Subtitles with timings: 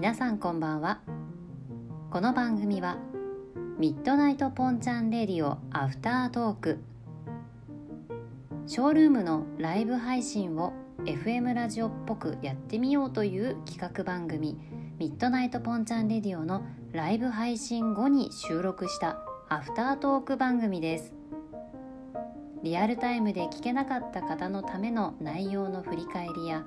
[0.00, 1.00] 皆さんこんばんは。
[2.12, 2.98] この番組は
[3.80, 6.78] ミッドナイトポンチャンレディオアフタートーク。
[8.68, 10.72] ショールームのライブ配信を
[11.04, 14.56] FM ラジオっぽくやってみようという企画番組
[15.00, 16.62] ミッドナイトポンチャンレディオの
[16.92, 19.18] ライブ配信後に収録した
[19.48, 21.12] アフタートーク番組です。
[22.62, 26.64] リアルタイムで聞けなかった方のための内容の振り返りや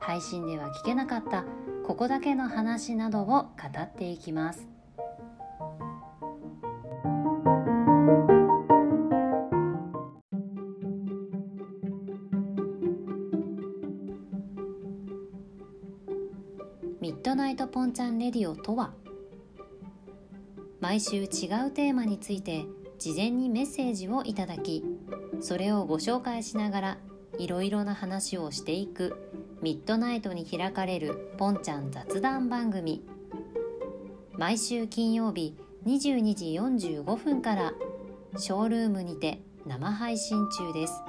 [0.00, 1.44] 配信では聞けなかった
[1.88, 3.48] ここだけの話などを語
[3.80, 4.68] っていきます。
[17.00, 18.92] ミッドナイトポンチャンレディオとは
[20.80, 21.28] 毎週違う
[21.70, 22.66] テーマについて
[22.98, 24.84] 事前にメッセージをいただき
[25.40, 26.98] それをご紹介しながら
[27.38, 33.04] いろいろな話をしていくミッドナイトに開かれるポンちゃん雑談番組。
[34.36, 37.72] 毎週金曜日22時45分から
[38.36, 41.02] ショールームにて生配信中です。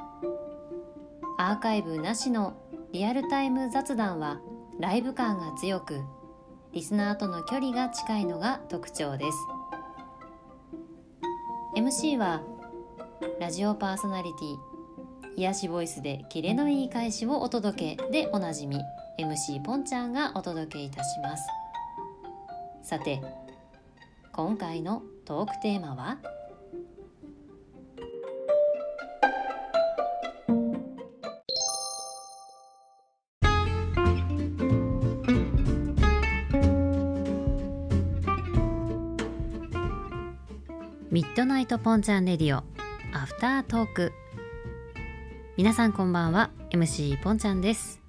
[1.38, 2.58] アーカイブなしの
[2.92, 4.42] リアルタイム雑談は
[4.80, 6.02] ライブ感が強く
[6.74, 9.38] リスナーとの距離が近いのが特徴です。
[11.78, 12.42] MC は
[13.40, 14.69] ラジオパーソナリティ
[15.40, 18.78] 癒しボイスでキレのいい返しをお届けでおなじみ
[19.18, 21.48] MC ポンちゃんがお届けいたします。
[22.84, 23.22] さて
[24.34, 26.18] 今回のトークテーマは？
[41.10, 42.62] ミッドナイトポンチャンレディオ
[43.16, 44.12] アフタートーク。
[45.60, 46.52] 皆さんこんばんは。
[46.70, 48.00] MC ポンちゃんです。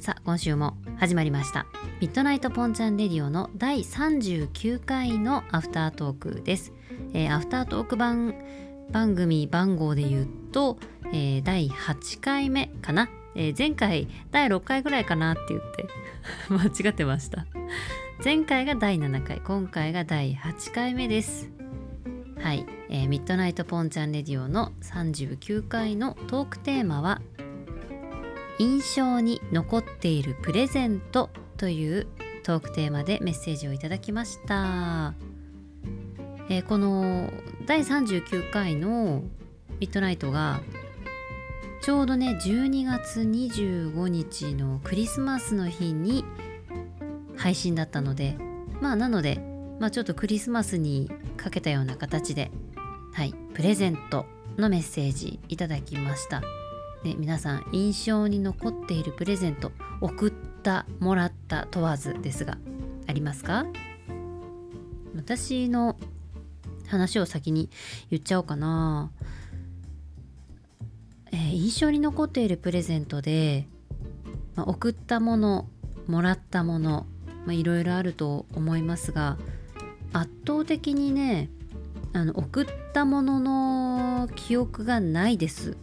[0.00, 1.64] さあ今週も始まりました。
[1.98, 6.74] ミッドナイトポンチャンレディオの第39回のアフタートークです、
[7.14, 8.34] えー、アフタートーク版
[8.90, 10.76] 番組番号で言うと、
[11.06, 15.86] えー、第8回目かな、えー、前回第6回ぐらいかなって言って
[16.52, 17.46] 間違ってました。
[18.22, 21.48] 前回が第7回今回が第8回目です。
[22.40, 27.20] はい、えー、ミッドナイトポンチャンレディオの39回のトークテーマは
[28.58, 32.06] 印象に残っているプレゼントという
[32.44, 35.14] トークテーマでメッセージをいただきました、
[36.48, 37.28] えー、この
[37.66, 39.22] 第39回の
[39.80, 40.60] ミッドナイトが
[41.82, 46.24] ちょうどね12月25日のクリスマスの日に
[47.36, 48.36] 配信だったので
[48.80, 49.40] まあなので
[49.80, 52.50] まあちょっとクリスマスにかけたような形で、
[53.14, 54.26] はい、プレゼント
[54.58, 56.42] のメッセージいただきました。
[57.04, 60.32] ね、皆さん印象に残っているプレゼント送っ
[60.62, 62.58] たもらった問わずですが
[63.06, 63.66] ありますか？
[65.14, 65.96] 私の
[66.88, 67.70] 話を先に
[68.10, 69.12] 言っちゃおうかな、
[71.32, 73.68] えー、印象に残っているプレゼントで、
[74.56, 75.68] まあ、送ったもの
[76.06, 77.06] もらったもの
[77.48, 79.38] いろいろあると思いますが
[80.12, 81.50] 圧倒的にね
[82.12, 85.76] あの送ったものの記憶がないです。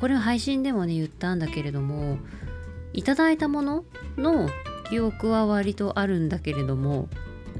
[0.00, 2.18] これは配信でもね言ったんだけれども
[2.92, 3.84] いただいたもの
[4.18, 4.48] の
[4.90, 7.08] 記憶は割とあるんだけれども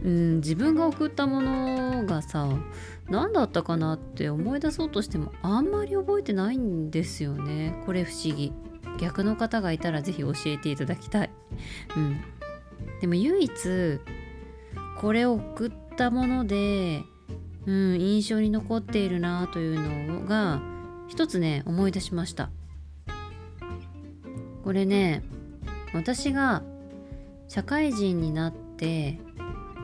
[0.04, 2.46] うん自分が送ったものがさ
[3.08, 7.80] 何だったかなって思い出そうとしてもあんまり覚えてないんですよね。
[7.86, 8.52] これ不思議。
[8.98, 11.30] 逆の方がいたら是非教えていただきたい。
[11.96, 12.20] うん。
[13.00, 13.52] でも唯一
[15.00, 17.04] これを送ったもので、
[17.66, 20.60] うん、印象に残っているなというのが
[21.08, 22.50] 一つね思い出しました。
[24.64, 25.22] これね
[25.94, 26.62] 私が
[27.46, 29.20] 社会人になって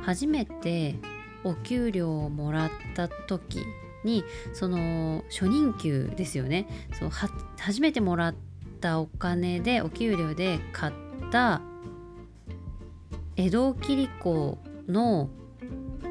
[0.03, 0.97] 初めて
[1.45, 3.65] お給料をもらった時
[4.05, 6.67] にその初任給ですよね。
[6.99, 7.11] そう
[7.59, 8.35] 初めてもらっ
[8.81, 10.93] たお金でお給料で買っ
[11.31, 11.61] た
[13.37, 14.59] 江戸切子
[14.93, 15.31] の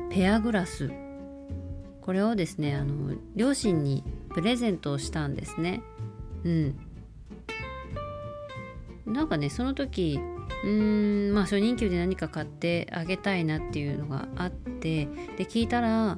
[0.10, 0.92] ペアグラス。
[2.02, 5.82] これをですねあの両親にプレゼントをしたんですね。
[6.44, 6.80] うん。
[9.06, 10.20] なんかねその時
[10.64, 15.06] うーんまあ初任給で何か買ってあげたいなっていうのがあって
[15.38, 16.18] で聞いたら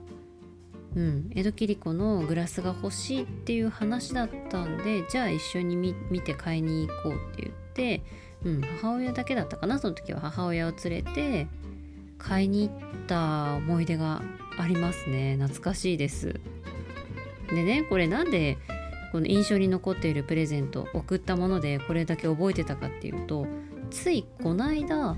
[0.95, 8.03] うん江戸切子のグラスが欲しいっていう話だったんでじゃあ一緒に見て買いに行こうって言って、
[8.43, 11.47] うん、母親だけだったかなその時は母親を連れて
[12.23, 14.21] 買いに行った思い出が
[14.57, 16.39] ありますね懐かしいです
[17.49, 18.57] でねこれなんで
[19.11, 23.45] この印象に残っているプレゼント送ったものでこれだけ覚えてたかっていうと
[23.91, 25.15] ついこの間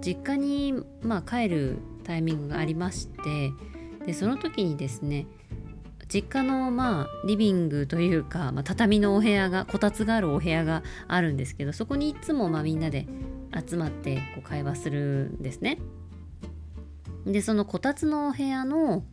[0.00, 3.52] 実家に、まあ、帰るタイミングがありまして
[4.06, 5.26] でその時にですね
[6.08, 13.06] 実家のまあリビングというか、まあ、畳のお部屋がこたつがあるお部屋があるんですけどそこにいつもまみんなで
[13.68, 15.78] 集まってこう会話するんですね。
[17.26, 19.04] でそのこたつのお部屋の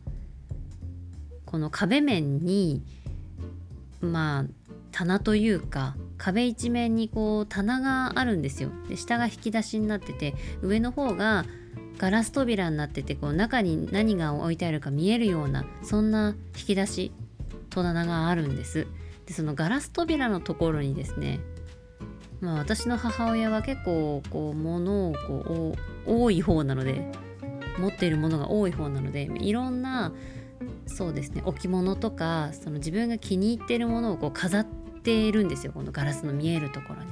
[1.44, 2.82] この壁面に
[4.00, 4.44] まあ
[4.92, 8.70] 棚というか壁一面にこう棚があるんですよ。
[8.88, 11.44] で下が引き出しになってて上の方が
[11.98, 17.12] ガラス扉になっててこう中に何が置いてあるか見えるようなそんな引き出し
[17.68, 18.86] 戸棚があるんです
[19.26, 21.40] でそのガラス扉のところにですね
[22.40, 27.12] まあ私の母親は結構こう物をこう多い方なので
[27.80, 30.12] 持っているものが多い方なのでいろんな
[30.86, 37.10] そうですね置物とかその自分が気に入ってるものをこう飾っているんですよこのガラスの見えるところに。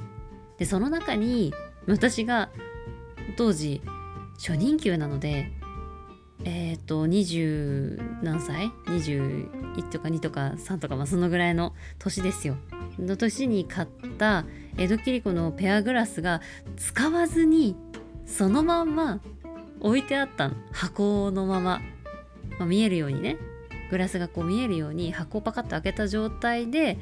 [0.57, 1.53] でその中に
[1.87, 2.49] 私が
[3.37, 3.81] 当時
[4.37, 5.51] 初任給なので
[6.43, 12.57] えっ、ー、と20何歳 ?21 とか2とか3とかまあそのぐらいの年ですよ。
[12.97, 13.87] の年に買っ
[14.17, 14.45] た
[14.77, 16.41] 江戸切子のペアグラスが
[16.75, 17.75] 使わずに
[18.25, 19.19] そのまんま
[19.79, 21.81] 置いてあったの箱のまま、
[22.57, 23.37] まあ、見えるようにね
[23.89, 26.97] グラスがこう見えるように箱をパカッと開けた状態で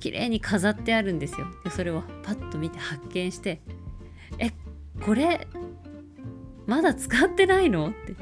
[0.00, 1.46] 綺麗に飾ってあるんですよ。
[1.64, 3.60] でそれをパッと見て発見して
[4.38, 4.52] え
[5.04, 5.48] これ
[6.66, 7.88] まだ使ってないの？
[7.88, 8.14] って。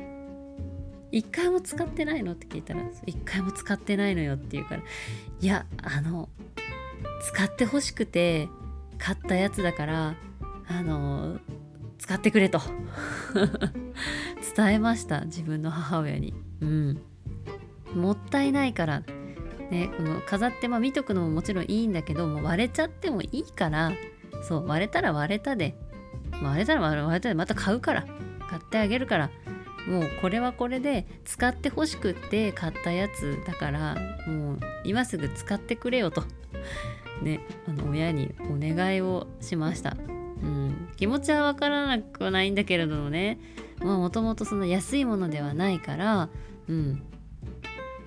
[1.10, 2.32] 一回も使ってないの？
[2.32, 4.82] って聞いたら一回も使ってないのよって言うから
[5.40, 6.30] いやあの
[7.22, 8.48] 使ってほしくて
[8.98, 10.14] 買ったやつだから
[10.68, 11.38] あの
[12.02, 12.60] 使ってくれと。
[14.56, 16.34] 伝えました自分の母親に。
[16.60, 17.00] うん。
[17.94, 19.04] もったいないから。
[19.70, 23.92] ねこの飾ってまあ見とくのももちろんいいんだけどもう割れちゃってもいいから。
[24.42, 25.76] そう割れたら割れたで。
[26.42, 28.04] 割れたら割れたでまた買うから。
[28.50, 29.30] 買ってあげるから。
[29.86, 33.96] もうこれはこれで使ってほしくって買ったやつだから
[34.26, 36.24] もう今すぐ使ってくれよと。
[37.22, 39.96] ねあの親にお願いをしました、
[41.02, 43.40] 気持ちはわからなくはないんだけれどもね。
[43.80, 46.28] もともとそんな安いものではないから
[46.68, 47.02] うん。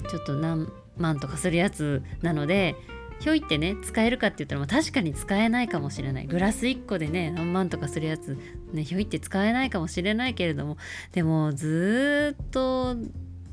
[0.10, 2.78] ちょっと何万とかするやつなので
[3.20, 6.26] ひょいってね使えるかって言ったら確かに使えないかもしれない。
[6.26, 8.38] グラス1個でね何万とかするやつ
[8.72, 10.78] ねひょいって使えないかもしれないけれども
[11.12, 12.96] でもずっと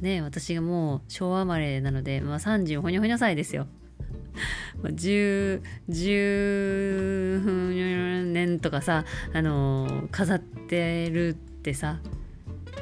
[0.01, 3.67] ね私がもう昭和生まれなので、まあ、30ほにょほにょ歳ですよ。
[4.83, 12.01] 10, 10年とかさ、あの、飾ってるってさ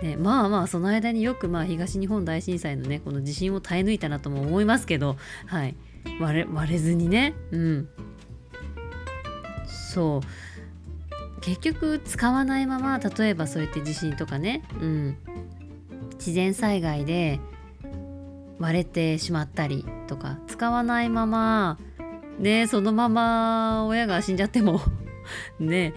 [0.03, 5.17] ね、まあまあその間によくまあ東日本大震災のねこの地震を耐え抜いたなとも思いますけど
[5.47, 5.77] はい。
[6.19, 7.35] 割れ割れずにね。
[7.51, 7.89] うん。
[9.67, 11.41] そう。
[11.43, 15.17] 結局使わないまま例えばそうやって地震とかね、うん、
[16.15, 17.41] 自然災害で
[18.61, 21.79] 割れてしまったりとか使わないまま
[22.39, 24.81] ねそのまま親が死んじゃっても
[25.59, 25.95] ね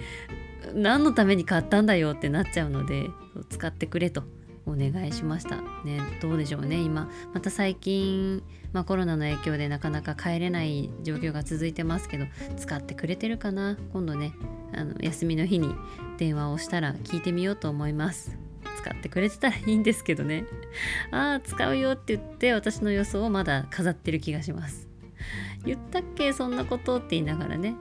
[0.74, 3.10] 何のために買ったんだよってなっちゃうので
[3.50, 4.24] 使ってくれと
[4.66, 5.58] お願いしました。
[5.84, 7.10] ねどうでしょうね今。
[7.34, 12.26] また最近、まあ、コロナの影響でなかなか帰れない状況が続いてますけど
[12.56, 13.78] 使ってくれてるかな？
[13.92, 14.34] 今度ね
[14.74, 15.76] あの休みの日に
[16.18, 18.43] 電話をしたら聞いてみようと思います。
[18.84, 20.44] 使ってくれてたらいいんですけどね。
[21.12, 24.90] ああ使うよって言って私の予想をまだ飾ってる気がします。
[25.66, 26.34] 言ったっけ？
[26.34, 27.76] そんなことって言いながらね。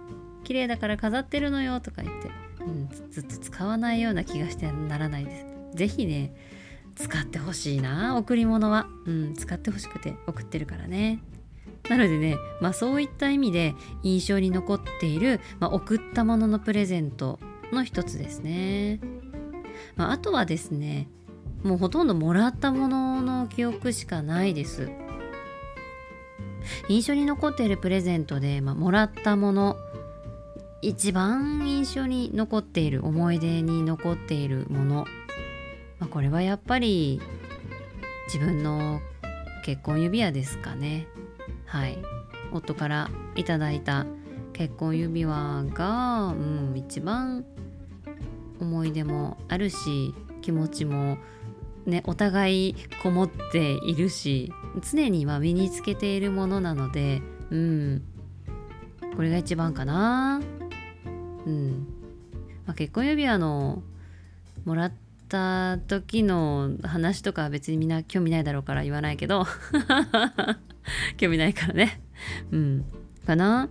[0.44, 2.30] 綺麗だから飾ってるのよとか言って、
[2.64, 5.46] うん、ずっと使わないような気がしてならないです。
[5.74, 6.34] 是非ね
[6.94, 11.20] 使ってほしいな贈り物は、うん、使ってほしくて送ってるからね。
[11.88, 17.40] なのでね、まあ、そういった意味で印象に残っている、まあ、送ったもののプレゼント
[17.72, 19.00] の一つですね、
[19.96, 21.08] まあ、あとはですね
[21.62, 24.90] もうほとんどもらったものの記憶しかないです。
[26.88, 29.76] 印象に残っているプレゼントで、まあ、もらったもの
[30.80, 35.06] 一番印象に残っている思い出に残っているもの。
[35.98, 37.20] まあ、これはやっぱり
[38.26, 39.00] 自分の
[39.64, 41.06] 結婚指輪ですかね。
[41.66, 41.98] はい。
[42.52, 44.06] 夫からいただいた
[44.52, 47.44] 結婚指輪が、うん、一番
[48.62, 51.18] 思い出もあるし気持ちも
[51.84, 58.02] ねお互いこもっているし常にま身につけているものなのでうん。
[59.14, 60.40] これが一番かな。
[61.44, 61.86] うん、
[62.64, 63.82] まあ、結婚指輪の
[64.64, 64.92] もらっ
[65.32, 69.46] った時の話とかは別にみんな興味ないだろうから言わないけど
[71.16, 72.02] 興味ないからね。
[72.50, 72.84] うん。
[73.26, 73.70] かな。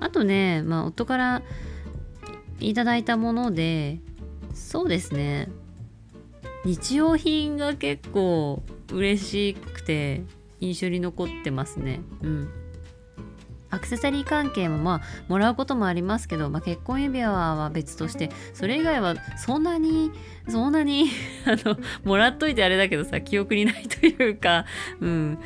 [0.00, 1.42] あとねまあ夫から
[2.68, 4.00] いただいたもので
[4.54, 5.48] そうですね。
[6.64, 10.22] 日用品が結構嬉しくて
[10.60, 12.00] 印象に残ってますね。
[12.22, 12.50] うん。
[13.70, 20.12] アクセサリー関係もまあもらうこともありますけど、まあ、結婚指輪は別としてそれ以外はそんなに
[20.46, 21.06] そんなに
[21.46, 24.66] あのもらっといてあれだけどさ記憶にないというか
[25.00, 25.38] うん。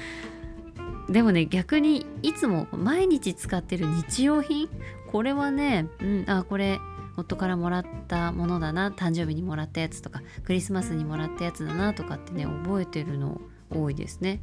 [1.08, 4.68] でもね逆にいつも毎日使ってる日用品
[5.12, 6.80] これはね、うん、あこれ
[7.16, 14.40] 夫からもらったものだな誕生日にもらったやつとかクリスマスにもらったやつだなとかってね覚えてるの多いですね。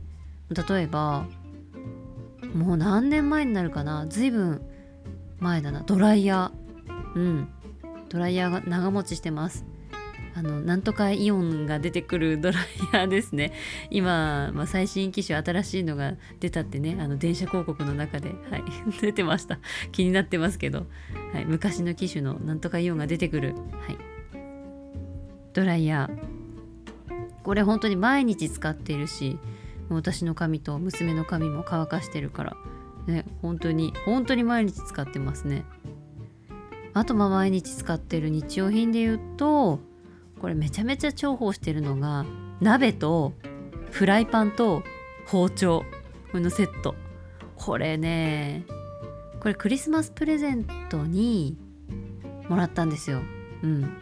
[0.50, 1.26] 例えば
[2.54, 4.62] もう何年前になるかな随分
[5.40, 5.82] 前だな。
[5.82, 7.20] ドライヤー。
[7.20, 7.50] うん。
[8.10, 9.66] ドライヤーが長持ちしてます。
[10.36, 13.54] あのなんとかイオンが出てくるドライヤーですね。
[13.90, 18.64] 今、まあ、最新機種新しいのが出たってねあの電車広告の中で、はい、
[19.02, 19.60] 出てました。
[19.92, 20.88] 気になってますけど、
[21.34, 23.98] はい、昔の機種のなんとかイオンが出てくる、はい、
[25.54, 26.34] ドライヤー。
[27.44, 29.38] これ本当に毎日使っているし
[29.90, 32.58] 私の髪と娘の髪も乾かしてるから。
[33.06, 35.66] ね本当に本当に毎日使ってますね。
[36.94, 39.80] あとまあ毎日使ってる日用品で言うと
[40.44, 42.26] これめちゃめちゃ重宝してるのが
[42.60, 43.32] 鍋と
[43.92, 44.84] フライパンと
[45.26, 45.86] 包丁
[46.32, 46.96] これのセット。
[47.56, 48.66] これね
[49.40, 51.58] これクリスマスプレゼントに
[52.50, 53.22] もらったんですよ。
[53.62, 53.98] うん。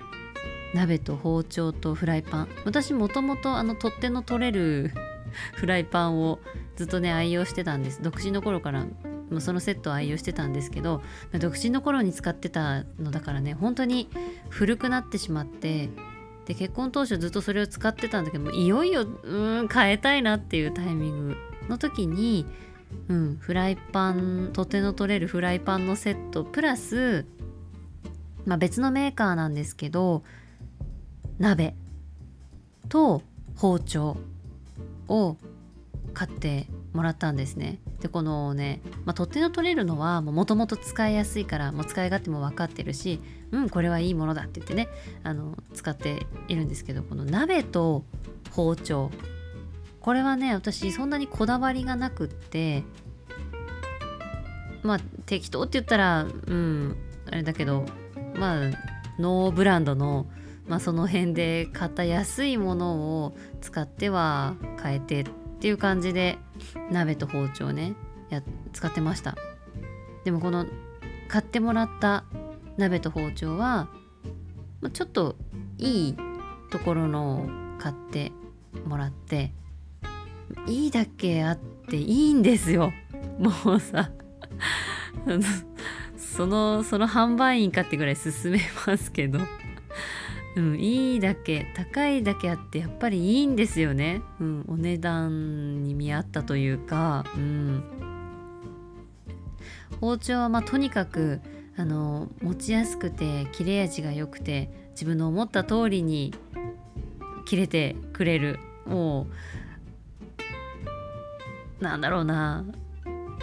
[0.73, 2.47] 鍋と包丁とフライパン。
[2.65, 4.91] 私もともとあの取っ手の取れる
[5.53, 6.39] フライパンを
[6.75, 8.01] ずっとね愛用してたんです。
[8.01, 8.79] 独身の頃から
[9.29, 14.09] もうそのセットを愛用してたんですけど独身の頃に使ってたのだからね本当に
[14.49, 15.89] 古くなってしまって
[16.51, 21.37] で結婚当初ずっとそれを使ってたんだけどいよいようん変えたいなっていうタイミング
[21.69, 22.45] の時に、
[23.07, 27.25] うん、フライパンとての取れるフライパンのセットプラス、
[28.45, 30.23] まあ、別のメーカーなんですけど
[31.39, 31.73] 鍋
[32.89, 33.21] と
[33.55, 34.17] 包丁
[35.07, 35.37] を
[36.13, 37.79] 買ってもらったんですね。
[38.01, 44.87] でこのね、まあ、取っ手の取れるのはもともと使いやすいからもう使い勝手も分かってるしうんこれはいいものだって言ってね
[45.23, 48.03] あの使っているんですけどこの鍋と
[48.51, 49.11] 包丁。
[49.99, 52.83] これはね私そんなにこだわりがなくって
[54.81, 56.95] まあ適当って言ったらうん
[57.27, 57.85] あれだけど
[58.35, 58.71] まあ
[59.19, 60.25] ノーブランドの
[60.67, 65.25] まあ、その辺で買った安いものを使っては変えてっ
[65.59, 66.37] ていう感じで
[66.89, 67.93] 鍋と包丁ね
[68.29, 68.41] や
[68.71, 69.35] 使ってました。
[70.23, 70.65] でもこの
[71.27, 72.23] 買ってもらった
[72.77, 73.87] 鍋と包丁は
[74.93, 75.35] ちょっと
[75.77, 76.17] いい
[76.69, 78.31] ところのを買って
[78.85, 79.51] もらって
[80.67, 82.93] いいだけあっていいんですよ。
[83.39, 84.11] もうさ
[86.17, 89.39] そのその販売員かってぐらい勧めますけど。
[90.57, 97.83] うん、いいだけ高いだけあってやっぱりいいんですよね、うん、お値段に見合ったというか、うん、
[100.01, 101.39] 包丁はまあとにかく
[101.77, 106.33] あの持ちやすくて切れ味が良くて自分の思った通りに
[107.45, 108.59] 切れてくれる。
[108.85, 109.27] も
[111.79, 112.65] うなんだろうな。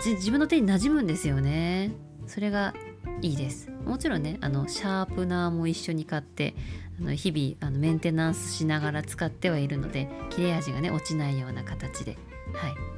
[0.02, 1.90] 自分の手に馴染むんですよね。
[2.26, 2.74] それが
[3.20, 3.70] いいです。
[3.84, 6.54] もちろんねあのシャープナーも一緒に買って
[7.00, 12.16] あの日々あのメンテナンスしながら使ってはいるので切れ味がね落ちないような形で。
[12.54, 12.97] はい。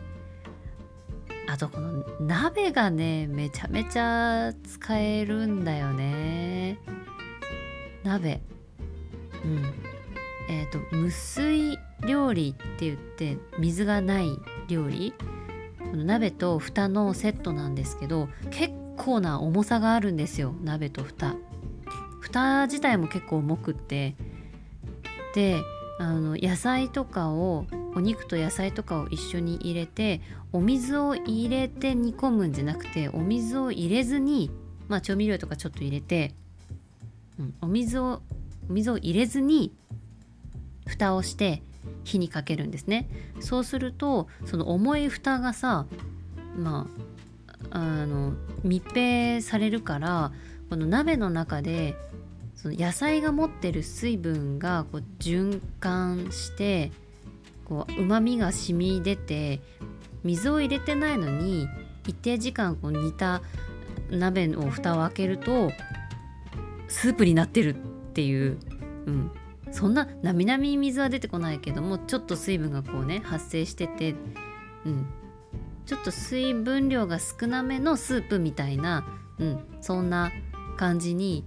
[1.50, 6.78] あとこの鍋がねめちゃめちゃ使えるんだよね。
[8.04, 8.40] 鍋。
[9.44, 9.74] うん。
[10.48, 11.76] えっ、ー、と無水
[12.06, 14.28] 料理って言って水がない
[14.68, 15.12] 料理。
[15.78, 21.34] この鍋と蓋のセットなんですけど結構な重さがあるんですよ鍋と蓋。
[22.20, 24.14] 蓋自体も結構重くって。
[25.34, 25.60] で
[25.98, 30.20] あの野菜とかをお肉と野菜とかを一緒に入れて
[30.52, 34.50] お水を入れて煮込むんじゃなくてお水を入れずに
[34.88, 36.34] まあ調味料とかちょっと入れて、
[37.38, 38.22] うん、お水を
[38.68, 39.72] お水を入れずに
[40.86, 41.62] 蓋をして
[42.04, 43.08] 火にかけるんですね。
[43.40, 45.86] そうするとその重い蓋がさ
[46.56, 46.86] ま
[47.70, 50.32] ああの密閉されるから
[50.68, 51.96] この鍋の中で
[52.56, 56.92] その野菜が持ってる水分がこう循環して
[57.70, 59.60] こうまみが染み出て
[60.24, 61.68] 水を入れてないのに
[62.04, 63.42] 一定時間こう煮た
[64.10, 65.70] 鍋の蓋を開けると
[66.88, 67.78] スープになってるっ
[68.12, 68.58] ていう、
[69.06, 69.30] うん、
[69.70, 74.16] そんななみなみ水は出てこないけどもちょっと水分がこうね発生してて、
[74.84, 75.06] うん、
[75.86, 79.06] ちょっと水分量が少なめのスープみたいな、
[79.38, 80.32] うん、そんな
[80.76, 81.44] 感じに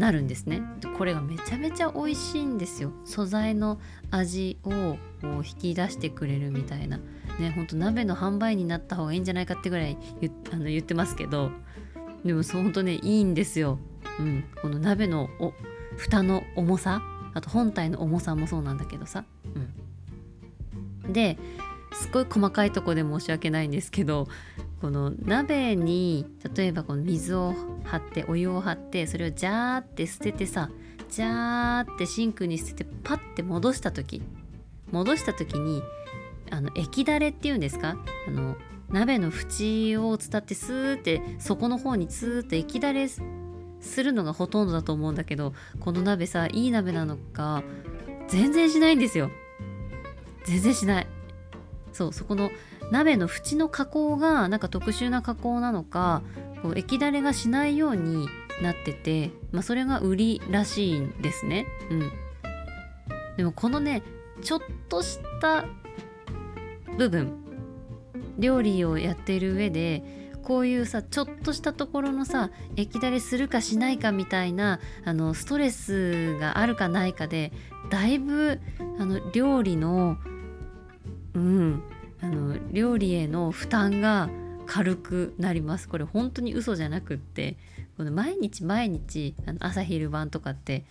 [0.00, 0.62] なるんですね。
[0.96, 2.90] これがめちゃめちゃ美味しいんですよ。
[3.04, 3.78] 素材の
[4.10, 6.98] 味をこう引き出してくれるみたいな。
[7.38, 11.50] ねほんと鍋の販売になった方がいいんじゃないかってぐらい言あの言ってますけど。
[12.24, 13.78] でもそうほんとねいいんですよ、
[14.18, 15.52] うん、この鍋のお
[15.98, 17.02] 蓋の重さ。
[17.34, 19.24] あと本体の重さもそうなんだけどさ、
[21.04, 21.38] うん、で
[21.92, 24.28] すっごい細かいとこで申し訳ないんですけど。
[24.80, 30.70] この鍋に例えばこの水を張ってお湯を張ってそれをジャーって捨ててさ
[31.10, 34.22] ジャーってシンクに捨ててパッて戻した時
[34.90, 35.82] 戻した時に
[36.50, 37.96] あの液だれっていうんですか？
[38.26, 38.56] あの
[38.88, 43.22] 鍋の縁を伝ってスーって底の方にツーッと液だれす
[44.02, 47.62] るのがほとんどだと思うんだけどこの鍋さいい鍋なのか
[48.28, 49.30] 全然しないんですよ。
[50.44, 51.06] 全然しない。
[51.92, 52.50] そうそこの
[52.90, 56.22] 鍋の縁の加工がなんか特殊な加工なのか
[56.62, 58.28] こう液だれがしないように
[58.62, 61.66] なってて、まあ、それが売りらしいんですね。
[61.90, 62.12] うん、
[63.36, 64.02] でもこのね
[64.42, 65.64] ちょっとした
[66.98, 67.32] 部分
[68.38, 70.02] 料理をやっている上で
[70.42, 77.52] こういうさちょっとしたところのさ液だれするかしないかみたいなあのストレスがあるかないかで
[77.90, 78.60] だいぶ
[78.98, 80.16] あの料理の
[81.34, 81.82] うん
[82.22, 84.28] あの料理への負担が
[84.66, 85.88] 軽くなります。
[85.88, 87.56] これ本当に嘘じゃなくって
[87.96, 90.84] この毎日毎日あの朝昼晩とかって、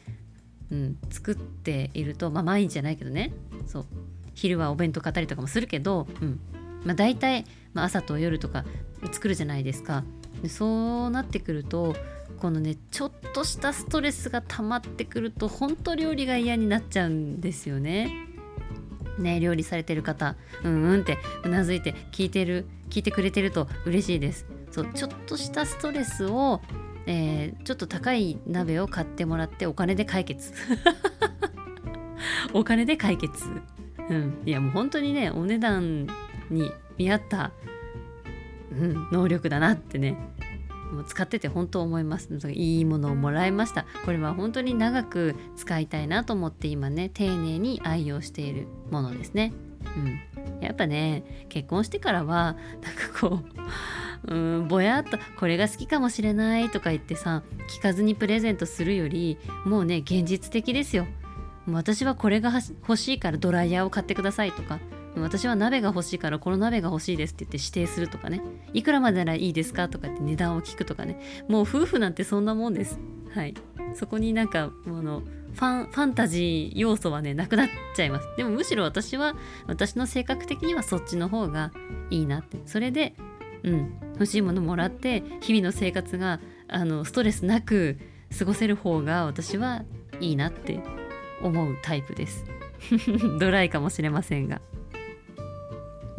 [0.72, 3.32] うん、作っているとまあ毎日じゃないけどね。
[3.68, 3.86] そう。
[4.36, 6.40] 昼はお弁当買ったりとかもするけど、うん。
[6.86, 8.64] まあ、大体、まあ、朝と夜とか
[9.12, 10.04] 作るじゃないですか。
[10.42, 11.96] でそうなってくると
[12.40, 18.29] このねちょっとしたストレスが溜まってくると本当料理が嫌になっちゃうんですよね。
[19.20, 24.46] ね料理されてる方うんうんってうなずいて聞いてる聞いてくれてると嬉しいです。
[24.72, 26.62] そうちょっとしたストレスを、
[27.06, 30.54] えー、ちょっと高い鍋を買ってもらってお金で解決。
[32.54, 33.46] お金で解決。
[34.10, 34.42] うん。
[34.46, 36.08] いやもう本当にねお値段
[36.50, 37.52] に見合った、
[38.72, 40.18] うん、能力だなってね
[40.92, 42.30] もう使ってて本当思います。
[42.50, 43.86] いいものをもらいました。
[44.06, 49.54] これは本当に長く使いたいなと思って今ね丁寧に愛用しているものですね。
[49.96, 50.62] うん。
[50.62, 53.40] やっぱね結婚してからはなんかこ
[54.28, 61.08] う うんぼやっとこれが好きかもしれないとか言ってさ聞かずにプレゼントするよりもうね現実的ですよ。
[61.68, 64.80] 私はこれが欲しいからドライヤーを買ってくださいとか
[65.16, 68.42] 私は鍋が欲しいからこの鍋が欲しいですって言って指定するとかね。
[68.74, 71.20] いくらまでならいいですかとかって値段を聞くとかね。
[71.48, 73.00] もう夫婦なんてそんなもんです。
[73.34, 73.56] はい。
[73.96, 75.22] そこになんかあの
[75.54, 78.28] ファンファンタジー要素はねなくなっちゃいます。
[78.38, 79.36] でもむしろ私は
[79.68, 81.72] 私の性格的にはそっちの方が
[82.10, 82.60] いいなって。
[82.66, 83.16] それで
[83.64, 84.00] うん。
[84.14, 87.98] 欲しいものもらって日々の生活があのストレスなく
[88.38, 89.84] 過ごせる方が私は
[90.20, 90.82] いいなって
[91.42, 92.46] 思うタイプです。
[93.40, 94.62] ドライかもしれませんが。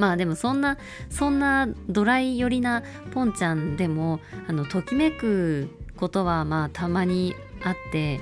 [0.00, 0.78] まあでもそんな
[1.10, 2.82] そんなドライ寄りな
[3.12, 8.20] ポンちゃんでもあのときめくことはまあたまにあって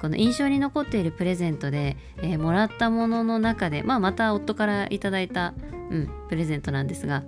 [0.00, 5.54] この印象に残っているプレゼントで、えー、もらったものの中で、まあ、また夫からいただいた、
[5.90, 7.24] うん、プレゼントなんですが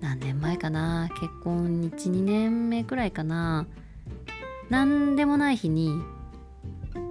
[0.00, 3.66] 何年前かな結婚12年目くらいかな。
[4.70, 6.02] 何でもない日に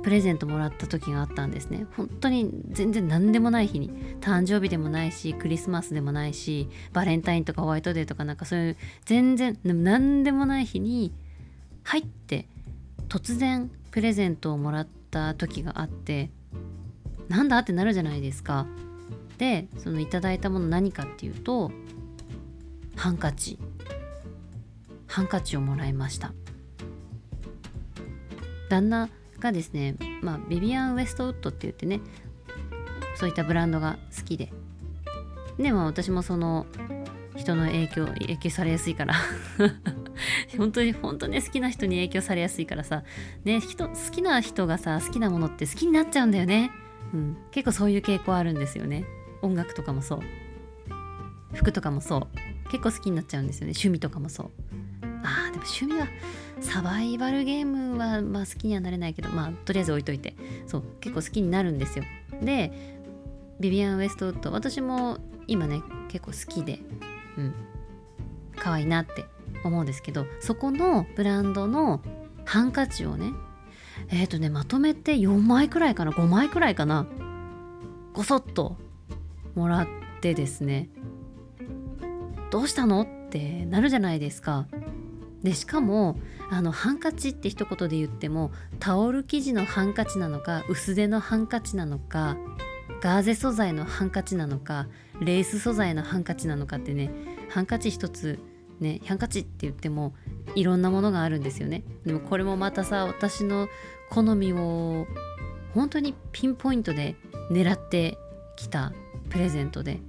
[0.04, 1.86] プレゼントもらった時があったんですね。
[1.95, 3.89] 本当に全然何でもない日に
[4.21, 11.13] 誕生日でもないしクリスマスでもないしバレンタインとかホワイトデーとかなんかそういう全然何でもない日に
[11.84, 12.47] 入って
[13.10, 16.30] 突然プレゼントをもらった時があって
[17.28, 18.65] なんだってなるじゃないですか。
[19.38, 21.71] でそのいただいたもの何かっていうと
[22.95, 23.60] ハンカチ。
[25.08, 26.34] ハンカチをもらいました。
[28.69, 32.02] 旦那がですね、まあ、ビビアン・ウエストウッドって言ってね
[33.15, 34.52] そういったブランドが好きで。
[35.58, 36.67] でも私もその
[37.36, 39.15] 人の影響影響されやすいから。
[40.58, 43.04] 本当に本当に好きな人に影響されやすいからさ。
[43.43, 46.71] ね人好きな人がさ好きなものって好きになっちゃうんだよね、
[47.13, 49.06] うん、結構そういう傾向あるんですよね。
[49.41, 50.19] 音楽とかもそう。
[51.56, 52.28] 服とかもそう。
[52.69, 53.71] 結構好きになっちゃうんですよね。
[53.71, 54.52] 趣味とかもそう。
[55.27, 56.07] あでも趣味は
[56.59, 60.35] サバイバルゲームは、まあ、好きにはなれないけどまあとりあえず置いといて。
[60.65, 62.05] そう結構好きになるんですよ。
[62.41, 62.71] で
[63.59, 66.79] ビビアン・ウエストウッド私も今ね結構好きで
[67.37, 67.53] うん。
[68.55, 69.25] 可愛いなって
[69.63, 72.01] 思うんですけどそこのブランドの
[72.45, 73.31] ハンカチをね
[74.09, 77.07] えっ、ー、とねまとめて4枚くらいかな5枚くらいかな
[78.13, 78.77] ごそっと
[79.55, 79.87] もらっ
[80.21, 80.89] てですね。
[82.49, 83.01] どうしたの？
[83.01, 84.67] ってなるじゃないですか。
[85.43, 86.19] でしかも
[86.50, 92.38] あのハンカチって一言で言ってもタオル生地のハンカチなのか薄手のハンカチなのか
[93.02, 94.88] ガーゼ素材のハンカチなのか
[95.19, 97.12] レース素材のハンカチなのかってね
[97.50, 98.39] ハンカチ一つ
[98.80, 100.13] ねハンカチって言っても
[100.56, 101.84] いろんなものがあるんですよね。
[102.06, 103.67] でもこれもまたさ私の
[104.10, 105.06] 好みを
[105.73, 107.15] 本当にピンポイントで
[107.52, 108.17] 狙って
[108.56, 108.93] きた
[109.30, 110.00] プレゼントで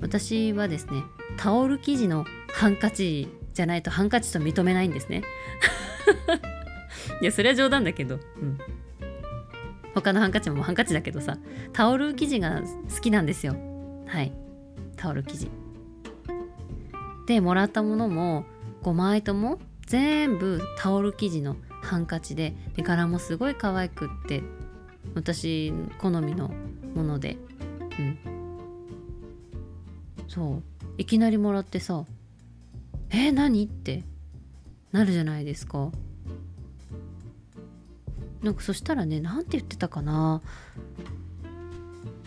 [0.00, 1.02] 私はですね
[1.36, 5.22] タオル生地のハンカチじゃないとハンカチと認めないんですね。
[7.22, 8.16] いやそれは冗談だけど。
[8.16, 8.58] うん。
[9.94, 11.38] 他のハンカチもハンカチだけどさ。
[11.72, 12.62] タオル生地が
[12.92, 13.54] 好きなんですよ。
[14.06, 14.32] はい。
[14.96, 15.48] タオル生地。
[17.26, 18.44] でもらったものも
[18.82, 24.42] 5枚とも全部タオル生地のハンカチでで柄もすごい可愛くって
[25.14, 26.50] 私好みの
[26.94, 27.36] もので。
[27.98, 28.18] うん。
[30.26, 30.62] そう。
[30.98, 32.04] いきなりもらってさ
[33.14, 34.04] 「え、何?」って
[34.92, 35.90] なるじゃないですか
[38.42, 40.42] なんかそしたらね何て言ってたかな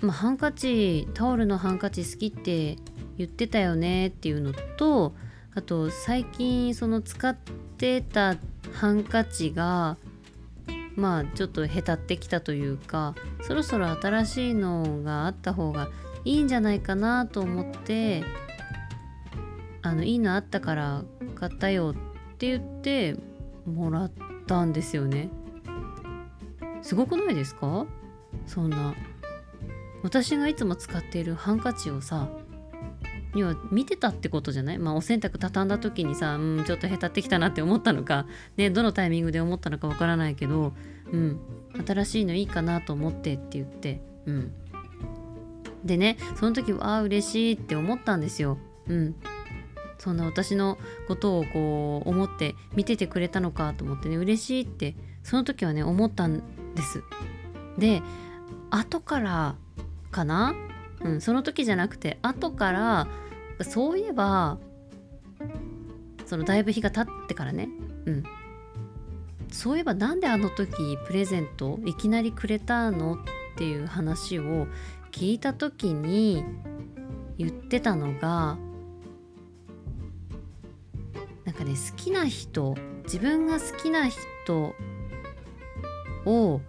[0.01, 2.77] まあハンカチタオルのハンカチ好きって
[3.17, 5.13] 言ってたよねっていうのと
[5.53, 7.35] あと最近その使っ
[7.77, 8.35] てた
[8.73, 9.97] ハンカチが
[10.95, 15.89] まあちょっとへたってきたというかそろそろ新しいのがあった方が
[16.25, 18.23] いいんじゃないかなと思って
[19.87, 21.03] あのいいのあったから
[21.35, 23.15] 買ったよって言って
[23.65, 24.11] もらっ
[24.45, 25.29] たんですよね。
[26.81, 27.85] すごくないですか？
[28.45, 28.93] そんな。
[30.03, 32.29] 私がいつも使っているハンカチをさ
[33.35, 34.77] 要は見てたってことじゃない？
[34.77, 38.25] まあお洗濯畳んだ時にさうんちょっとへたってきたなって思ったのか
[38.57, 40.73] ねどのタイミングで思ったのかわからないけど
[41.11, 41.39] うん
[41.85, 44.53] 新しいのいいかなと思ってって言ってうん。
[45.83, 48.57] でねその時はあ嬉しいって思ったんですよ。
[48.87, 49.15] うん。
[49.97, 56.43] そんな私のことをこう思って見ててくれたのかと思ってね嬉しいってその時はね思ったん
[56.75, 57.03] です。
[57.77, 58.01] で
[58.69, 59.55] 後から
[60.11, 60.55] かな？
[61.01, 63.07] うん、その時じゃなくて後から
[63.61, 64.57] そういえば
[66.25, 67.69] そのだいぶ日が経ってからね、
[68.05, 68.23] うん、
[69.51, 73.15] そういえばなんであの時プレゼントいきなりくれたの？
[73.15, 73.17] っ
[73.57, 74.67] ていう話を
[75.11, 76.45] 聞いた時に
[77.39, 78.59] 言ってたのが
[81.47, 84.75] なんかね好きな人自分が好きな人
[86.25, 86.59] を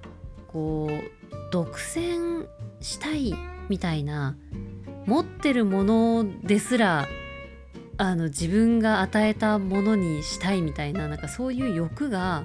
[0.47, 2.47] こう独占
[2.81, 3.35] したい
[3.69, 4.37] みたいな
[5.05, 7.09] 持ってるものですら
[7.97, 12.45] あの自分が与えたものにしたいみたいななんかそういう欲が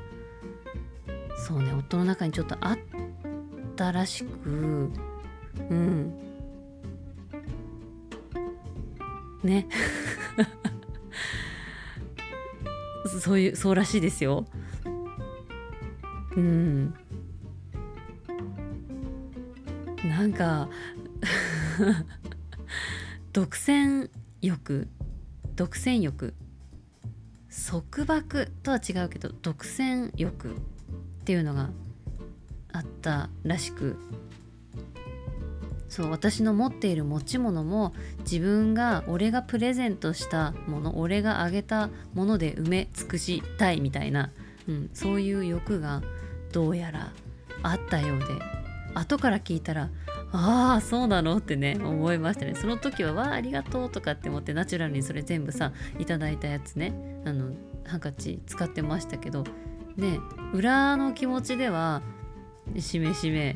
[1.46, 2.80] そうね夫の中にちょっとあっ
[3.76, 4.50] たらしく
[5.70, 6.14] うん。
[9.44, 9.68] ね。
[13.20, 14.46] そういうそうらしいですよ。
[16.36, 16.94] うん。
[20.04, 20.70] なんか
[23.32, 24.10] 独占
[24.42, 24.88] 欲
[25.56, 26.34] 独占欲。
[27.72, 30.60] 束縛とは違うけど独占欲っ
[31.24, 31.70] ていうのが
[32.72, 33.96] あったらしく
[35.94, 44.32] そう私の持っている持ち物も自分が俺がプレゼントしたもの俺があげたもので埋め尽くしたいみたいな、
[44.68, 46.02] うん、そういう欲が
[46.52, 47.12] どうやら
[47.62, 48.26] あったようで。
[48.96, 49.90] 後から聞いたら
[50.32, 52.56] ああそうなのってね思いましたね。
[52.56, 56.94] その時は「わあありがとう」とかって思ってナチュラルにそれ全部さいただいたやつね
[57.26, 57.52] あの
[57.86, 59.44] ハンカチ使ってましたけど
[59.96, 60.20] ね
[60.54, 62.02] 裏の気持ちでは
[62.80, 63.56] しめしめ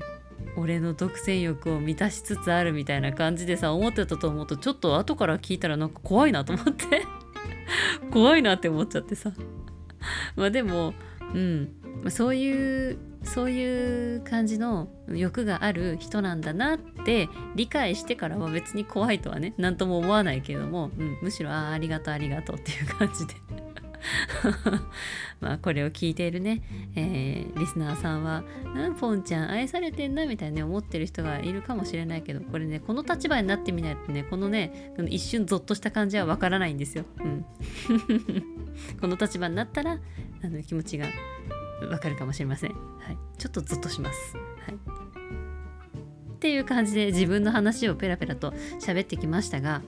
[0.56, 7.04] 俺の独占欲を満たしつつあるみたいな感じでさ思ってたと思うとちょっと後から聞いたらなんか怖いなと思って。
[8.12, 9.32] 怖いなって思っちゃってさ。
[10.36, 10.93] まあでも
[11.34, 11.69] うん。
[12.10, 23.34] そういうそういう感じの欲がある人なんだなって理解してからは別に怖いとはね何とも思わないけれども、うん、むしろああありがとうありがとうっていう感じで。
[25.39, 26.62] まあこれを聞いているね、
[26.95, 28.43] えー、リスナーさんは
[28.75, 37.05] 「うんポンちゃん愛されてんな」みたいに、ね、思ってる人がいるかもしれないけどこれねこの立場になってみないとねこのね一瞬ゾッとした感じはわからないんですよ。
[37.19, 37.45] うん、
[38.99, 39.99] この立場になったら
[40.43, 41.05] あの気持ちが
[41.89, 42.71] わかるかもしれません。
[42.71, 42.75] は
[43.12, 44.36] い、ちょっとゾッとします。
[44.36, 49.81] はい、っていう感じで自分の話をペラペラと喋ってきましたが、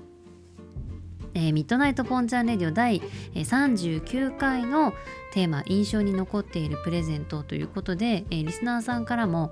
[1.34, 3.02] えー、ミッドナイトポンチャンレディオ第
[3.34, 4.94] 39回の
[5.32, 9.52] テーマ印象に残っているプレゼントということで、えー、リスナーさんからも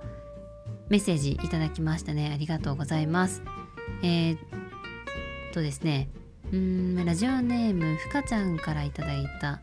[0.90, 2.32] メッセージいただきましたね。
[2.34, 3.42] ありがとうございます。
[4.02, 4.40] えー、っ
[5.54, 6.10] とですね
[6.52, 9.60] うんラジオネームふかちゃんからいただいた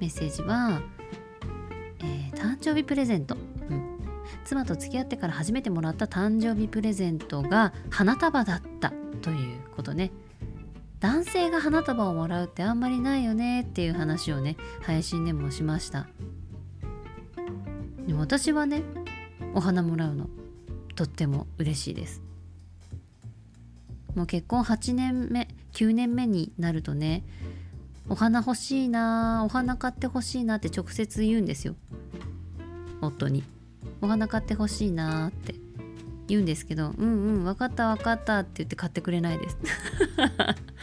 [0.00, 0.80] メッセージは、
[2.00, 3.38] えー、誕生日プレゼント、う
[3.74, 3.98] ん、
[4.44, 10.10] 妻と付き合ってから初めてもらった誕生日プレゼントが花束だったということね。
[11.04, 16.06] 男性が花束をもらうってあんまりないよねっていう話をね配信でもしました。
[18.06, 18.82] でも私はね
[19.52, 20.30] お花もらうの
[20.96, 22.22] とっても嬉しいです。
[24.14, 27.22] もう結婚8年目9年目になるとね
[28.08, 31.74] お花欲しいなお花買って欲しいなって直接言うんですよ。
[33.02, 33.44] 夫に。
[34.00, 35.54] お花買ってほしいなって
[36.28, 39.58] 言うんですけどうんうん分かった分かったって言って買ってくれないです。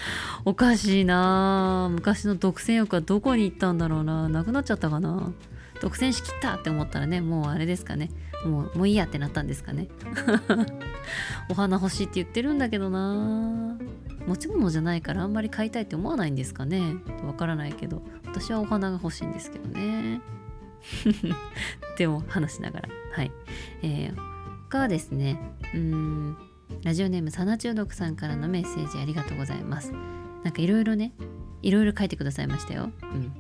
[0.46, 1.90] おかしいな。
[1.92, 4.30] 昔の独占欲はどこに行ったんだろうな。
[4.30, 5.32] なくなっちゃったかな。
[5.82, 8.12] 独占しきったって思ったらねもうあれですかね。
[8.46, 9.88] もうもういいやってなったんですかね。
[11.50, 13.78] お花欲しいって言ってるんだけどな。
[14.28, 16.96] 持ち物じゃないからあんまり買いたいって思わないんですかね。
[17.26, 18.04] わからないけど。
[18.26, 20.22] 私はお花が欲しいんですけどね。
[21.98, 22.90] でも話しながら。
[23.14, 23.32] はい。
[23.82, 24.16] えー、
[24.70, 25.40] 他はですね
[25.74, 26.38] うん。
[26.84, 29.92] ラジオネームサナ中毒さんからのメッセージありがとうございます。
[30.44, 31.14] なんかいろいろね
[31.62, 32.92] いろいろ書いてくださいましたよ。
[33.02, 33.32] うん。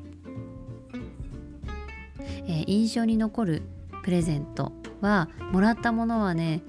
[2.47, 3.61] えー、印象に残る
[4.03, 6.61] プレゼントはもらったものはね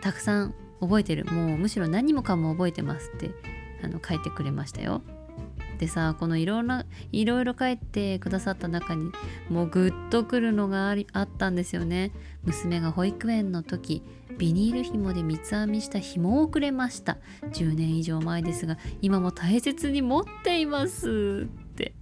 [0.00, 1.24] たくさん覚えてる。
[1.26, 3.30] もうむしろ何もかも覚えてますって
[3.82, 5.02] あの書いてくれましたよ
[5.78, 9.10] でさこのいろんないろいろ書いてくださった中に
[9.48, 12.12] もうグッとくるのがありあったんですよね。
[12.44, 14.02] 娘が保育園の時
[14.38, 17.18] ビニール紐で三つ編みした紐をくれました。
[17.52, 21.94] 10年以上前ですが今も大切に持っていますって。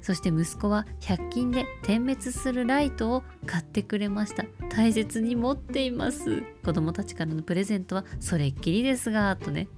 [0.00, 4.44] そして息子は100均で点滅するライトを買ってくれました。
[4.70, 6.42] 大切に持っています。
[6.64, 9.68] 子供たちからのプレゼントはそれっきりですがとね。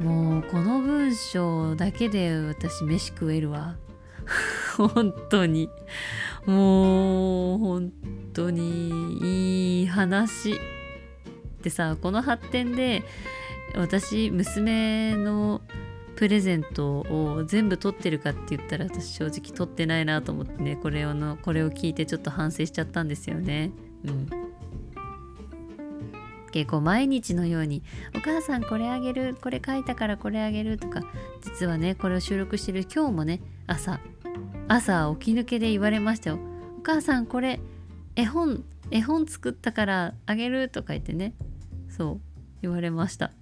[0.00, 3.76] もうこの文章だけで私飯食えるわ。
[4.76, 5.68] 本当に。
[6.46, 7.92] もう本
[8.32, 10.58] 当にいい話。
[11.62, 13.02] でさこの発展で
[13.74, 15.62] 私娘の
[16.16, 23.70] プレゼントを全部取ってるかって言ったら私正直取ってないなと思ってねこれをのこれを聞いてちょっと反省しちゃったんですよね。
[24.04, 24.43] うん。
[26.54, 27.82] 結構毎日のように
[28.16, 31.02] 「お母さんこれあげるこれ書いたからこれあげる」とか
[31.40, 33.98] 実はねこれを収録してる今日もね朝
[34.68, 36.38] 朝起き抜けで言われましたよ
[36.78, 37.58] 「お母さんこれ
[38.14, 38.62] 絵本
[38.92, 41.34] 絵本作ったからあげる」とか言ってね
[41.88, 42.20] そう
[42.62, 43.32] 言われました。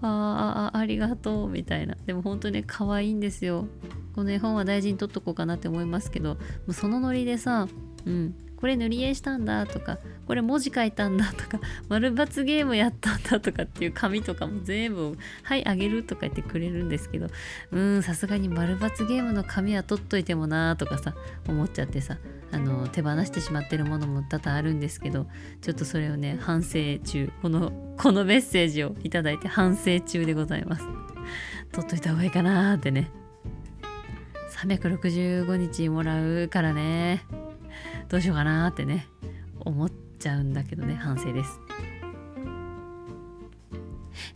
[0.00, 1.96] ああありがとうみたいな。
[2.06, 3.66] でも本当ね可愛いんですよ。
[4.14, 7.68] この絵本は大事に取っとこうかなって思いますけどもうそのノリでさ
[8.06, 8.34] うん。
[8.56, 17.28] これ塗り絵したんだとかこれ文字書いたんだとか 丸抜ゲームやったんだとかっていう紙とかも全部はいあげるとか言ってくれるんですけど
[17.72, 21.14] うんさすがに丸抜ゲームの紙は取っといてもなーとかさ
[21.48, 22.18] 思っちゃってさ
[22.52, 25.26] あの手放してしまってるものも多々あるんですけど
[25.60, 30.84] ちょっとそれをね反省中この このメッセージをいただいて反省中でございます。
[31.72, 33.10] 取っといた方がいいかなーってね。
[34.56, 37.24] 365日もらうからね。
[38.08, 39.08] どうしようかなってね
[39.60, 41.60] 思っちゃうんだけどね反省です。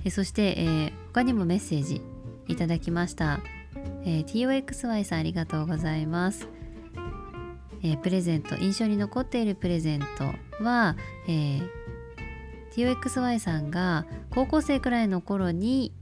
[0.04, 2.02] えそして、えー、他にもメッセージ
[2.48, 3.40] いただきました、
[4.04, 6.48] えー、TOXY さんありがとうございます、
[7.83, 10.96] えー、プレゼント印象に残っているプレゼントは、
[11.28, 11.68] えー、
[12.74, 15.92] TOXY さんが高校生くらいの頃に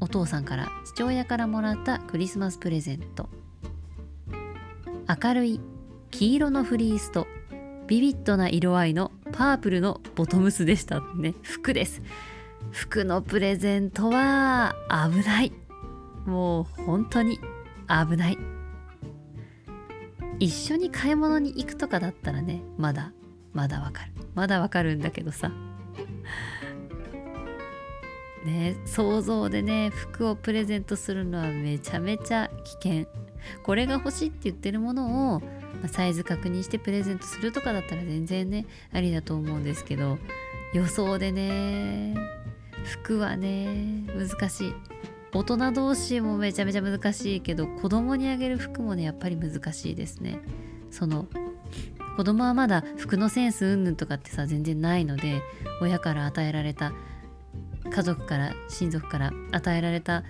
[0.00, 3.28] お父さんから父親からもらったクリスマスプレゼント。
[5.22, 5.60] 明るい
[6.10, 7.26] 黄色のフリースと
[7.86, 11.34] ビビッドな色合いのパープルのボトムスでしたね。
[11.42, 12.02] 服です
[12.70, 15.52] 服のプレゼントは危ない。
[16.26, 17.40] もう本当に
[17.88, 18.38] 危ない。
[20.38, 23.12] 一緒に買い物に行くとかだったらねまだ
[23.52, 24.12] まだわかる。
[24.34, 25.50] まだわかるんだけどさ。
[28.44, 33.06] ね想像でね服をプレゼントするのはめちゃめちゃ危険。
[33.64, 35.42] これが欲しいって言ってるものを
[35.80, 40.18] まあ、サイズ確認してプレゼントするとかだったら全然ねありだと思うんですけど
[40.74, 42.14] 予想でね
[42.84, 44.74] 服はね難しい。
[45.32, 50.40] 大人同士もめちゃめちゃ難しいけど子供にあげる服もねやっぱり難しいですね。
[50.90, 51.28] その
[52.16, 55.40] 子供はまだ服のセンスうんぬんとかってさ全然ないので
[55.80, 56.92] 親から与えられた
[57.90, 60.24] 家族から親族から与えられた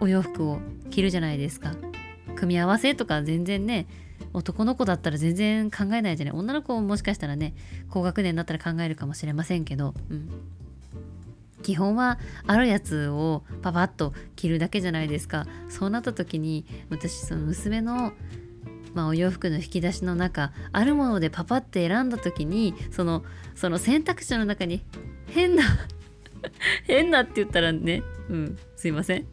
[0.00, 0.58] お洋服を
[0.90, 1.74] 着るじゃないですか。
[2.34, 3.86] 組み合わせとか全然ね
[4.32, 6.34] 男の子だったら全然考えないじゃない。
[6.34, 7.54] 女の子ももしかしたらね
[7.90, 10.30] 高学年になったら考えるかもしれませんけど、うん、
[11.62, 15.46] 基本はあるやつをパパッと着るだけじゃないですか。
[15.68, 18.12] そうなった時に私その娘の
[18.94, 24.82] まあ、お洋服の引き出しの中あるものでパパって選んだ時にそのその選択肢の中に
[25.26, 25.64] 変な
[26.84, 29.26] 変なって言ったらねうんすいません。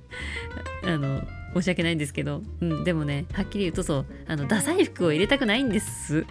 [0.86, 1.21] あの
[1.53, 6.25] 申し訳ないんですけど、うん、でもねはっきり言うとそうあのダサい服を入れたくないんです。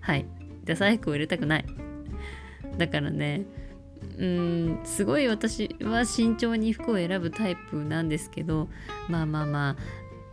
[0.00, 0.26] はい。
[0.64, 1.64] ダサい服を入れたくない。
[2.76, 3.42] だからね
[4.18, 8.68] うんすごい私は慎重に服を選ぶタイプなんですけど
[9.08, 9.76] まあまあまあ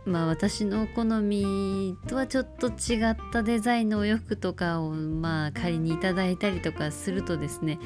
[0.04, 7.78] まあ私の好みとはちょっと違ったデザインのお洋服とかをまあ仮にいただいたりとかするとですね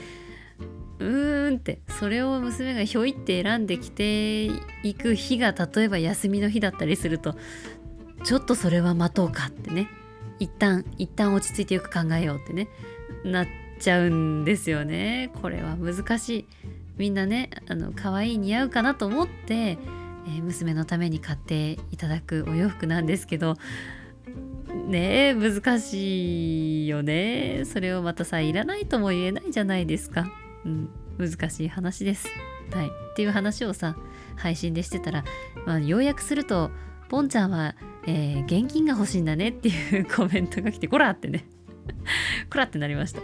[0.98, 1.80] うーんって。
[1.98, 4.44] それを娘がひょいって選んできて
[4.82, 7.36] いく日が例えば休みの日だったりすると
[8.24, 9.88] ちょっとそれは待とうかってね。
[10.38, 12.68] 一旦一旦落ち着いてよく考えようってね。
[13.24, 13.46] なっ
[13.80, 15.30] ちゃうんですよね。
[15.40, 16.46] これは難しい。
[16.96, 23.56] みんなねあの可愛い似合うかなと思って、えー、娘のために買っていただくお洋服なんですけど
[24.88, 27.64] ねえ難しいよね。
[27.66, 30.30] それをまたさいらないとも言えないじゃないですか、
[30.66, 32.28] うん、難しい話です。
[32.72, 33.96] はい、っていう話をさ
[34.36, 35.24] 配信でしてたら、
[35.64, 36.70] まあ、要約すると
[37.08, 37.76] ポンちゃんは、
[38.06, 41.44] えー、現金が欲しいんだねっていう コメントが来てこらってね。
[42.50, 43.22] こらってなりました。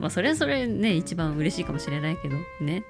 [0.00, 2.82] まあそれはそれね一番嬉しいかもしれないけどね。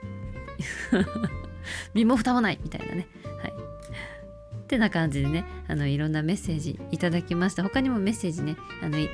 [1.94, 3.08] 身も蓋もないみたいなね。
[3.42, 3.52] はい。
[3.52, 7.64] ってな感じでねあのいろんなメッセージいただきました。
[7.64, 9.08] 他にもメッセージねあのい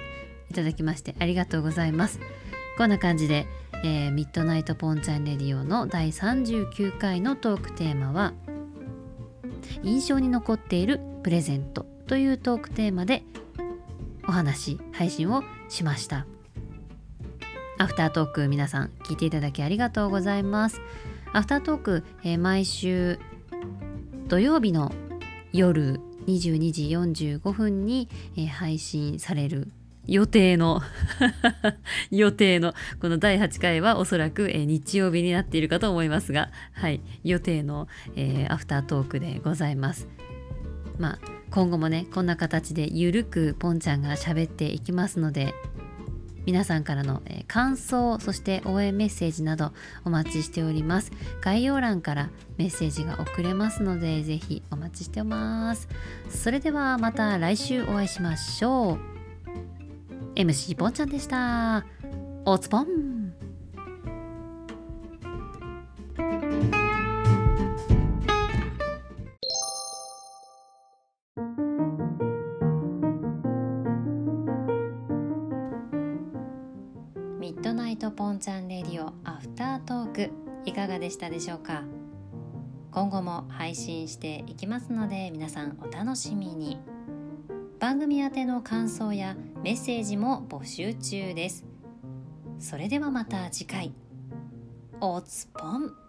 [0.54, 2.20] ただきましてありがとうございます。
[2.76, 3.46] こんな感じで、
[3.84, 8.32] えー、ミッドナイトポンチャンレディオの第39回のトークテーマは
[9.82, 13.22] 印象に残っているプレゼントというトークテーマで
[14.28, 16.26] お話配信をしました。
[17.78, 20.80] アフタートーク皆さん聞いていただきありがとうございます。
[21.32, 23.18] アフタートーク、えー、毎週
[24.28, 24.92] 土曜日の
[25.52, 29.70] 夜22時45分に、えー、配信される
[30.06, 30.82] 予定の。
[32.10, 32.74] 予定の。
[33.00, 37.00] この第8回はおそらく、え、日曜日になっているかと思いますがはい。
[37.24, 40.08] 予定の、えー、アフタートークでございます。
[40.98, 41.18] まあ
[41.50, 45.54] 今後もねこんな形でゆるくポンちゃんが喋っていきますので
[46.44, 49.72] 皆さんからの感想そして応援メッセージなど
[50.04, 51.10] お待ちしております。
[51.40, 55.88] 概要欄からメッセージが送れますのでぜひお待ちしておます。
[56.30, 59.15] それではまた来週お会いしましょう。
[60.36, 61.84] MC ポンちゃんでした。
[62.44, 63.16] おつぽん。
[78.16, 80.30] 本ちゃんレディオアフタートーク
[80.64, 81.82] いかがでしたでしょうか？
[82.92, 86.78] 今後も配信していきますので皆さんお楽しみに。
[87.78, 91.66] 番組宛ての感想やメッセージも募集中です。
[92.58, 93.92] それではまた次回。
[95.00, 96.05] おつぽん。